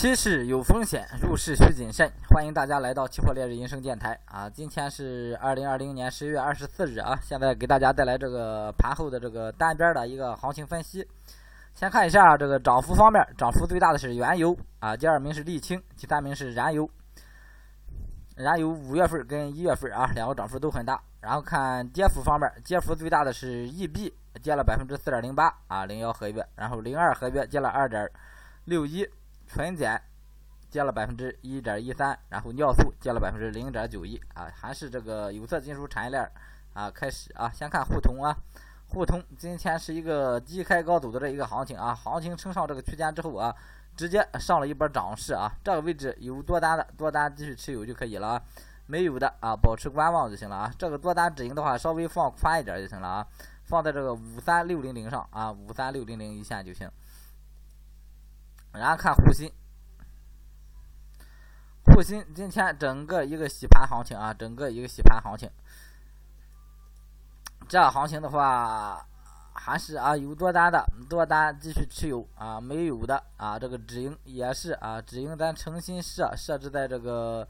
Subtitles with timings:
[0.00, 2.10] 期市有风险，入市需谨慎。
[2.30, 4.48] 欢迎大家来到期货烈日人生电台啊！
[4.48, 11.06] 今天是二零二零年十一月二十四日啊，现在给大家带来这个盘后的这个单边的一个行情分析。
[11.74, 16.88] 先看一下这个涨幅方面，涨幅最大的是原油啊，第二名是沥青，第三名是燃油。
[18.36, 20.98] 燃油五月份跟一月份啊，两个涨幅都很大。
[21.20, 24.10] 然后看跌幅方面，跌幅最大的是 EB，
[24.42, 28.10] 跌了百分之四点零八啊，零幺合约，然后零二合约跌了二点
[28.64, 29.06] 六一。
[29.52, 30.00] 纯碱
[30.70, 36.30] 跌了百分之一点一三，然后尿素跌了百分之零点九一啊，还是这个有色金属产业链
[36.72, 38.32] 啊开始啊，先看沪通啊，
[38.90, 43.52] 沪通今天是一个低开高走的这一个行情啊，行情撑上这个区间之后啊，
[43.96, 48.42] 直接上了一波涨势啊，这个位置有多单的多单继续持有就可以了啊，
[48.86, 53.26] 没有的啊保持观望就行了啊，这个多单止盈的话稍微放宽一点就行了啊，
[53.64, 56.88] 放在这个五三六零零上啊，五三六零零一线就行。
[58.72, 59.52] 然后看沪新，
[61.84, 65.50] 沪新今天整个一个洗盘行情啊，整个一个洗盘行情。
[67.68, 69.04] 这行情的话，
[69.52, 77.46] 还是啊有多单的多单继续持有啊，没有的啊这个止盈也是啊止盈咱诚心设设置在这个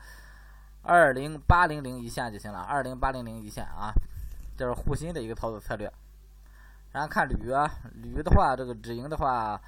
[0.83, 3.93] 二零八零零一线就行了，二零八零零一线啊，
[4.57, 5.93] 这是沪新的一个操作策略。
[6.93, 9.61] 然后看铝啊，铝的话这个止盈的话。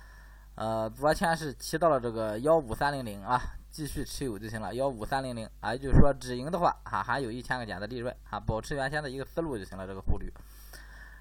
[0.54, 4.74] 呃，昨天是提到了这个幺五三零零啊，继续持有就行了。
[4.74, 9.86] 幺五三零零啊，也就是说止盈的话，哈还有一千个点的利润啊，保持原先的一个思路就行了。
[9.86, 10.30] 这个沪铝，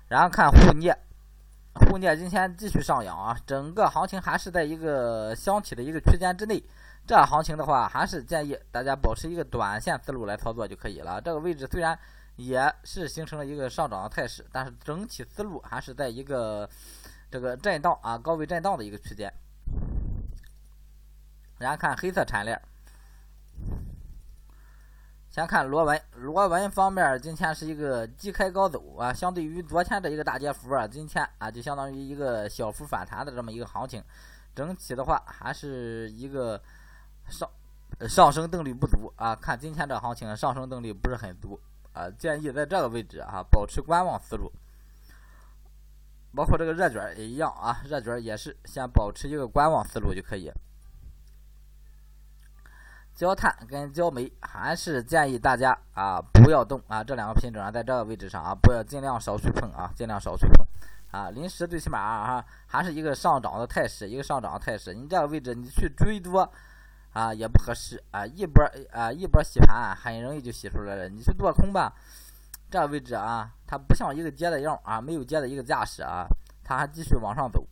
[0.09, 0.93] 然后看沪镍，
[1.73, 6.61] 沪镍今天继续上扬啊，整个行情还是在一个箱体的一个区间之内。
[7.07, 11.21] 这行情的话，还是建议大家保持一个短线思路来操作就可以了。
[11.21, 11.97] 这个位置虽然
[12.35, 16.69] 也是形成了一个上涨的态势，但是整体思路还是在一个。
[17.31, 19.33] 这个震荡啊，高位震荡的一个区间。
[21.57, 22.61] 然后看黑色产业链，
[25.29, 34.03] 先看螺纹，螺纹方面今天是一个低开高走啊，相对于昨天的一个大跌幅啊，今天啊就相当于一个小幅反弹的这么一个行情。
[34.53, 36.61] 整体的话还是一个
[37.29, 37.49] 上
[38.09, 41.57] 上升动力不足啊，看今天这行情上升动力不是很足
[41.93, 44.51] 啊，建议在这个位置啊保持观望思路。
[46.33, 50.51] 包括这个热卷也一样啊，热卷也是先保持一个观望思路就可以。
[53.13, 60.65] 焦炭跟焦煤还是建议大家啊不要动啊，这两个品种啊在这个位置上啊不要尽量少去碰啊，尽量少去碰
[61.11, 61.29] 啊。
[61.29, 64.93] 临时最起码啊还是一个上涨的态势，一个上涨的态势。
[64.93, 66.49] 你这个位置你去追多
[67.11, 71.93] 啊也不合适啊，一波啊一波洗盘很容易就洗出来了，你去做空吧。
[72.71, 76.25] 这个位置啊，它不像一个跌的样啊，没有跌的一个架势啊，
[76.63, 77.67] 它还继续往上走。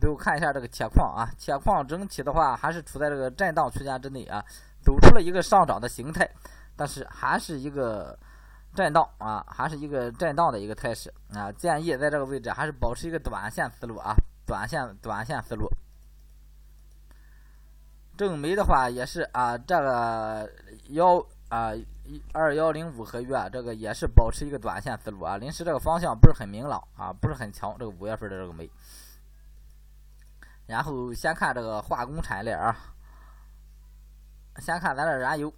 [0.00, 4.44] 最后看一下这个铁矿啊，铁矿整体的话还是处在这个震荡区间之内啊，
[4.82, 6.28] 走出了一个上涨的形态，
[6.74, 8.18] 但是还是一个
[8.74, 11.52] 震荡啊，还是一个震荡的一个态势啊。
[11.52, 14.12] 建议在这个位置还是保持一个短线思路啊，
[14.44, 15.68] 短线短线思路。
[18.16, 20.50] 正煤的话也是啊，这个
[20.88, 21.24] 幺。
[21.50, 21.72] 啊，
[22.32, 27.76] 二幺零五合约啊，这个也是保持一个短线思路啊，临时这个方向不是很明朗啊，不是很强。
[27.78, 28.70] 这个五月份的这个煤，
[30.66, 32.76] 然后先看这个化工产业链啊，
[34.58, 35.52] 先看咱这燃油，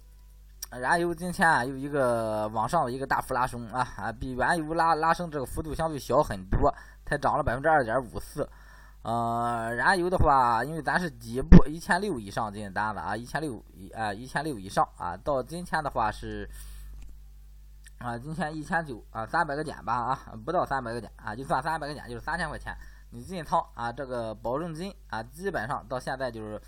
[0.71, 6.73] 燃油今天啊有一个往上的一个大幅拉升啊啊，比原油拉拉升这个幅度相对小很多，
[7.05, 8.49] 才涨了百分之二点五四。
[9.03, 16.49] 呃，燃油的话，因为咱是底部一千六以上进单子啊，一千六一啊，一千六以上啊，到今天的话是
[17.97, 22.73] 啊，今天一千九啊，三百个点吧啊，不到三百个点啊，就算三百个点就是三千块钱，
[23.09, 26.61] 你进仓啊，这个保证金啊，基本上到现在就是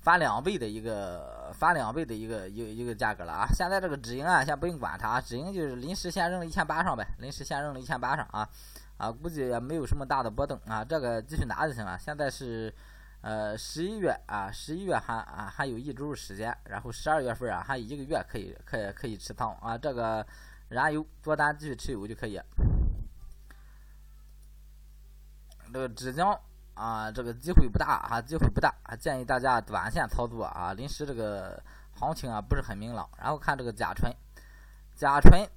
[0.00, 3.48] 翻两倍的一个翻两倍的一个一个一个价格了啊。
[3.52, 8.48] 现在这个止盈啊，先不用管它啊，止盈就是临时先扔了一千八上呗，临时先扔了一千八上啊。
[8.98, 11.96] 啊，估计也没有什么大的波动啊，这个继续拿就行了。
[11.98, 12.74] 现在是，
[13.20, 20.26] 呃，十一月啊，十一月还啊还有一周时间，然后十二月份啊还有一个月可以可以可以持仓啊，这个
[20.68, 22.40] 燃油多单继续持有就可以。
[25.72, 26.36] 这个纸浆
[26.74, 31.62] 啊，这个机会不大啊，机会不大，建议大家短线操作啊，临时这个
[31.94, 33.08] 行情啊不是很明朗。
[33.16, 34.12] 然后看这个甲醇，
[34.96, 35.48] 甲醇。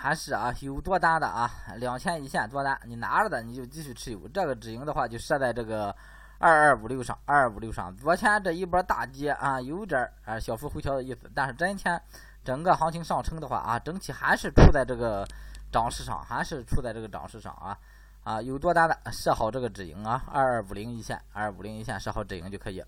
[0.00, 4.28] 还是啊，有多单的啊，两千一线多单，你拿着的你就继续持有。
[4.28, 5.94] 这个止盈的话就设在这个
[6.38, 7.94] 二二五六上，二二五六上。
[7.96, 12.00] 昨天这一波大跌啊，有点儿啊小幅回调的意思，但是今天
[12.44, 15.26] 整个行情上升的话啊，整体还是处在这个
[15.72, 17.76] 涨势上，还是处在这个涨势上啊
[18.22, 22.80] 啊，有多单的设好这个止盈啊，二二五零一线，二二五零一线设好止盈就可以。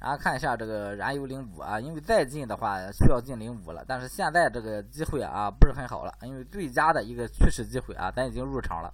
[0.00, 8.92] 然后看一下这个燃油零五啊，因为再进的话需要进零五了，但是现在这个机会啊不是很好了，因为最佳的一个趋势机会啊，咱已经入场了，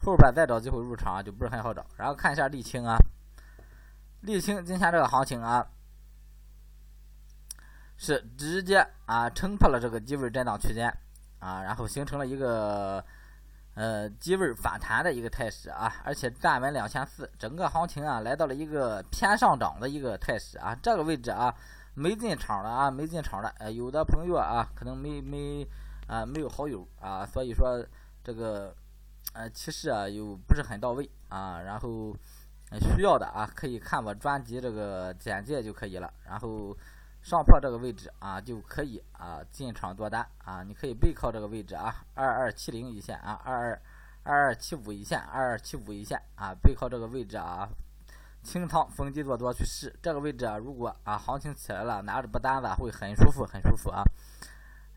[0.00, 1.86] 后边再找机会入场就不是很好找。
[1.96, 2.96] 然后看一下沥青啊，
[4.24, 5.66] 沥青今天这个行情啊，
[7.96, 10.92] 是直接啊撑破了这个低位震荡区间
[11.38, 13.04] 啊，然后形成了一个。
[13.74, 20.74] 呃，低位反弹的一个态势啊，而且站稳两千四，整个行情啊来到了一个偏上涨的一个态势啊。
[20.82, 21.54] 这个位置啊，
[21.94, 25.66] 没进场的啊，没进场的，呃，有的朋友啊，可能没没
[26.06, 27.82] 啊，没有好友啊，所以说
[28.22, 28.74] 这个
[29.32, 31.60] 呃，其实啊又不是很到位啊。
[31.62, 32.14] 然后
[32.78, 36.12] 需要的啊，可以看我专辑这个简介就可以了。
[36.24, 36.76] 然后。
[37.22, 43.82] 上破这个位置啊，就可以啊进场多单啊，你可以背靠这个位置啊，二二七零一线啊，二二
[44.24, 47.68] 二二七五一线，二二七五一线啊，背靠这个位置啊，
[48.42, 54.02] 清仓逢低做多去试这个位置啊，如果啊行情起来了，拿着不单子会很舒服，很舒服啊。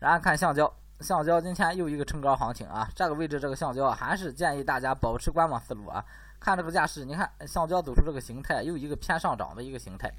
[0.00, 0.70] 然后看橡胶，
[1.00, 6.04] 橡胶今天又一个冲高行情啊，这个位置这个橡胶还是建议大家保持观望思路啊。
[6.38, 10.12] 看这个架势，你看橡胶走出这个形态，又一个偏上涨的一个形态。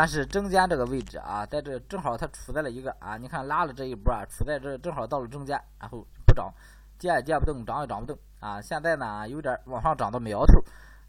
[0.00, 6.50] 但是中间这个位置啊，在这正好它处在了一个啊，你看拉了这一波啊，处在这正好到了中间，然后不涨，
[6.98, 8.62] 跌也跌不动，涨也涨不动啊。
[8.62, 10.58] 现在呢有点往上涨的苗头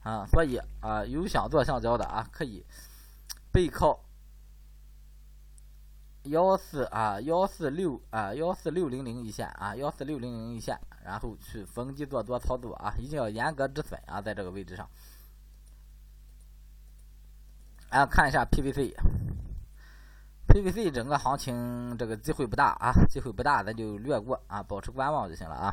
[0.04, 2.66] 啊，所以啊有想做橡胶的啊，可以
[3.50, 3.98] 背靠
[6.24, 14.86] 幺四啊幺四六啊幺四六零零一线啊幺四六零零一线，然后去逢低做多操作啊，一定要严格止损啊，在这个位置上。
[17.92, 25.70] 啊，看一下 PVC，PVC 整个行情这个机会不大啊，机会不大，咱就略过啊，保持观望就行了啊。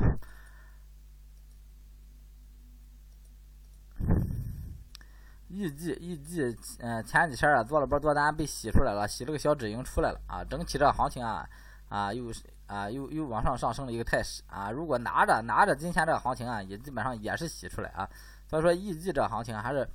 [5.47, 11.47] 预计预计，嗯，前几天啊做了波多单被洗出来了，洗了个小止盈出来了啊，整体这个行情啊
[11.87, 18.09] 啊又是啊又又往上上升了一个态势啊，如果拿着拿着今天这个行情啊，也基本上也是洗出来啊，
[18.49, 19.87] 所以说预计这行情还是。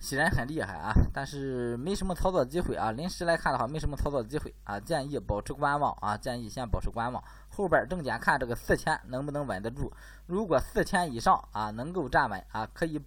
[0.00, 2.92] 虽然很厉害啊，但是没什么操作机会啊。
[2.92, 4.78] 临时来看的话，没什么操作机会啊。
[4.78, 7.24] 建议保持观望啊，建议先保持观望。
[7.48, 9.90] 后边重点看这个四千能不能稳得住。
[10.26, 13.00] 如果四千以上啊能够站稳啊，可以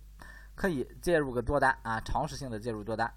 [0.55, 3.13] 可以介入个多单啊，尝试性的介入多单。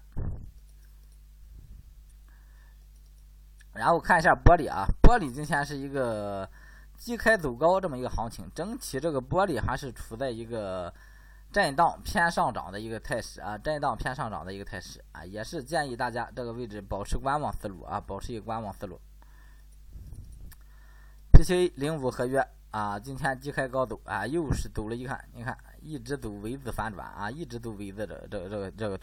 [3.73, 6.47] 然后看一下玻璃啊，玻璃今天是一个
[6.99, 10.93] 低开走高这么一个行情，整体这个玻璃还是处在一个。
[11.51, 18.99] 震荡偏上涨的一个态势啊，震荡偏上涨的一个态势啊，也是建议大家这个位置保持观望思路啊，保持一个观望思路。
[21.33, 28.97] PCA 零五合约啊，今天低开高走啊，又是走了一看，你看一直走 V 字反转啊，一直走 V 字的这这这个这个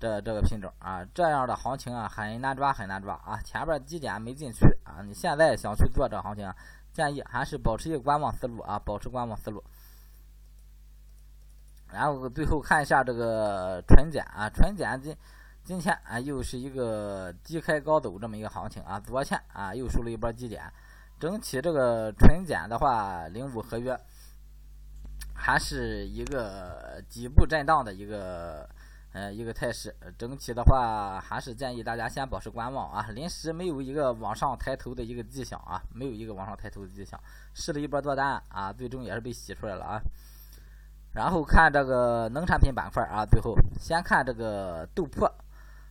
[0.00, 6.50] 这这个品种啊，这样的行情啊很难抓很难抓啊，前边低点没进去啊，你现在想去做这行情，
[6.90, 9.62] 建议还是保持一个观望思路啊，保持观望思路。
[11.92, 15.14] 然后最后看一下这个纯碱啊，纯碱今
[15.62, 20.62] 今天啊又是一个低开高走这么一个行情啊，昨天啊又收了一波低点，
[21.20, 23.96] 整体这个纯碱的话，零五合约
[25.34, 28.68] 还是一个底部震荡的一个
[29.12, 37.20] 呃一个态势，整体的话还是建议大家先保持观望啊，临时没有一个往上抬头的一个迹象啊，没有一个往上抬头的迹象，
[37.54, 40.00] 试了一波多单啊，最终也是被洗出来了啊。
[41.12, 45.30] 然后看这个农产品板块啊，最后先看这个豆粕，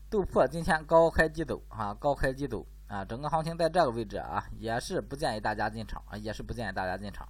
[0.09, 7.27] 豆粕今天高开低走啊，高开低走啊，整个行情在这个位置啊，也是不建议大家进场啊，也是不建议大家进场。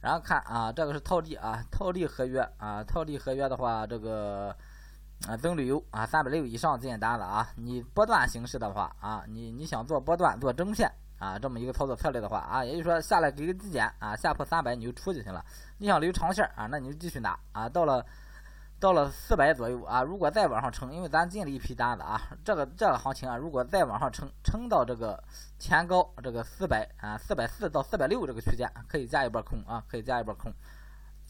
[0.00, 4.56] 然后看啊，这个是套利啊，套利合约啊，套利合约的话，这个
[5.28, 10.90] 啊增旅游啊，三百六以上进单了啊，你波段形式的话啊，你你想做波段做中线。
[11.20, 15.44] 啊，这么一个操作策略的话啊，也就是说下来给个低减啊，下破三百你就出就行了。
[15.78, 17.68] 你想留长线啊，那你就继续拿啊。
[17.68, 18.04] 到了
[18.80, 25.22] 到了四百左右啊，如果再往上撑，因为咱进了一批单子啊，这个这个行情啊，如果再往上撑，撑到这个
[25.58, 30.50] 前高这个四百啊，四百四到四百六这个区间，可以加一波空啊，可以加一波空。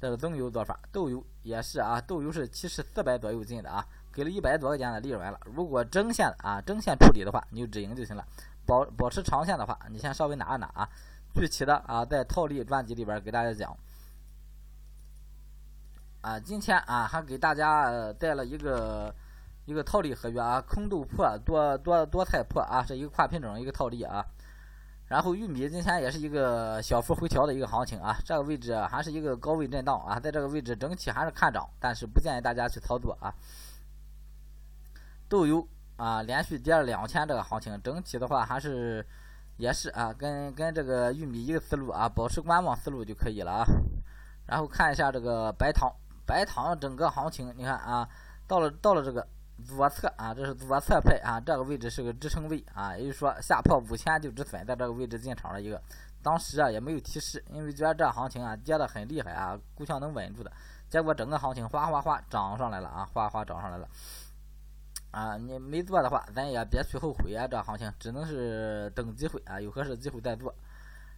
[0.00, 5.38] 这个增油做法，豆油也是啊，豆油是七十四百左右进的啊，给了一百多块钱的利润了。
[5.44, 8.24] 如果正线啊，正线处理的话，你就止盈就行了。
[8.70, 10.88] 保保持长线的话，你先稍微拿一拿啊。
[11.34, 13.76] 具体的啊，在套利专辑里边给大家讲。
[16.20, 19.12] 啊，今天啊还给大家带了一个
[19.64, 24.24] 一个套利合约啊，空豆粕多多多菜粕啊，是一个跨品种一个套利啊。
[25.08, 33.34] 然后玉米今天也是一个小幅回调的一个行情啊，这个位置还是一个高位震荡啊，在这个位置整体还是看涨，但是不建议大家去操作啊。
[35.28, 35.66] 豆油
[36.00, 39.06] 啊，连续跌了两天，这个行情整体的话还是
[39.58, 43.64] 也是啊，跟跟这个玉米一个思路啊，保持观望思路就可以了啊。
[44.46, 45.92] 然后看一下这个白糖，
[46.24, 48.08] 白糖整个行情你看啊，
[48.46, 49.26] 到了到了这个。
[49.60, 55.78] 左侧啊，这是左侧配啊，这个位置是个支撑位啊，也就是说下破五千就止损，在这个位置进场了一个。
[56.22, 60.50] 当时啊也没有提示，因为觉得这行情啊跌得很厉害啊，估计能稳住的。
[60.88, 63.86] 结果整个行情哗哗哗涨上来了啊，哗哗涨上来了。
[65.10, 70.54] 啊，你没做的话，咱也别去后悔啊，这行情只能是等机会啊，有合适机会再做。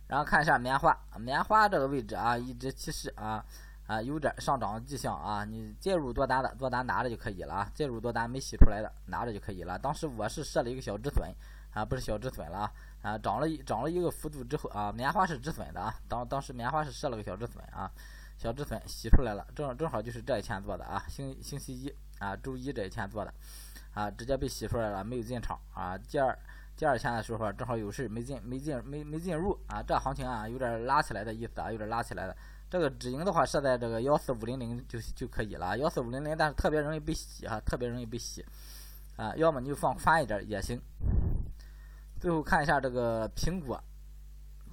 [0.07, 3.45] 然后看一下棉花，棉花这个位置啊，一直提示啊。
[3.85, 5.45] 啊，有点上涨迹象啊！
[5.45, 7.71] 你介入多单的，多单拿着就可以了啊。
[7.75, 9.77] 介入多单没洗出来的，拿着就可以了。
[9.77, 11.29] 当时我是设了一个小止损
[11.75, 12.73] 啊，不是小止损了啊
[13.03, 15.93] 啊，涨了一涨了一个幅度之后啊，棉花是止损的啊。
[16.09, 17.91] 当当时棉花是设了个小止损啊，
[18.39, 23.35] 小止损洗出来了，正正好就是这一天做的啊，星星期一啊，周一这一天做的
[23.93, 25.97] 啊，直接被洗出来了，没有进场啊。
[25.97, 26.39] 第二
[26.77, 32.37] 第二天的时候正好有事没进没进没没进入啊，这行情啊有点拉起来的意思啊，有点拉起来的。
[32.71, 38.43] 这个止盈的话设在这个幺四五零零就就可以了，幺四五零零，但是特别容易被洗啊，特别容易被洗，
[39.17, 40.81] 啊，要么你就放宽一点也行。
[42.19, 43.79] 最后看一下这个苹果，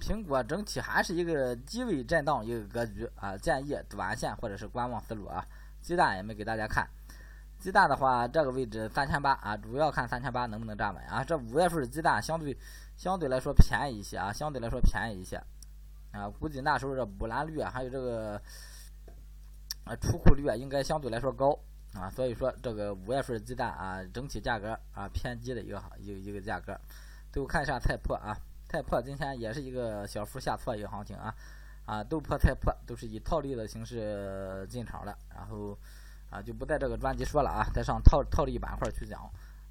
[0.00, 5.46] 苹果整体还是一个低位震荡一个格局啊，建议短线或者是观望思路啊。
[5.82, 6.88] 鸡蛋也没给大家看，
[7.60, 11.22] 鸡蛋的话这个位置三千八啊，主要看三千八能不能站稳啊。
[11.22, 12.56] 这五月份鸡蛋相对
[12.96, 15.36] 相对来说便宜一些啊，相对来说便宜一些。
[16.12, 18.40] 啊，估计那时候这补栏率啊，还有这个
[19.84, 21.56] 呃出库率啊，应该相对来说高
[21.94, 26.76] 啊，所以说这个五月份鸡蛋啊，整体价格啊偏低的一个一个一个价格。
[27.30, 28.36] 最后看一下菜粕啊，
[28.68, 31.32] 菜粕今天也是一个小幅下挫一个行情啊，
[31.84, 35.78] 啊豆粕、菜粕都是以套利的形式进场了，然后
[36.30, 39.20] 啊就不在这个专辑说了啊，再上套套利板块去讲。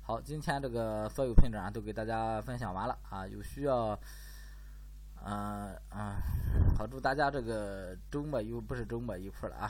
[0.01, 4.00] 好，今天这个所有品种啊都给大家分享完了啊，有需要。
[5.22, 6.16] 嗯嗯，
[6.78, 9.70] 好，祝大家这个周末又不是周末一块了啊！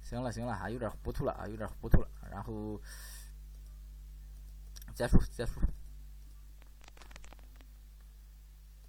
[0.00, 2.80] 行了行了啊，有点糊涂了啊，有点糊涂了，然后
[4.94, 5.60] 结束结束。